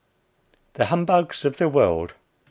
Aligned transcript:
415 0.73 0.87
HUMBUGS 0.87 1.45
OF 1.45 1.57
THE 1.57 1.69
WORLD. 1.69 2.13
I. 2.15 2.19